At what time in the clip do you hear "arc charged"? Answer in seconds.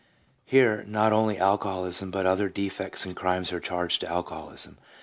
3.53-3.99